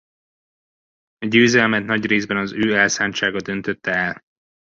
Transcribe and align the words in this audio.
A 1.17 1.25
győzelmet 1.27 1.85
nagy 1.85 2.05
részben 2.05 2.37
az 2.37 2.53
ő 2.53 2.75
elszántsága 2.75 3.41
döntötte 3.41 3.91
el. 3.91 4.23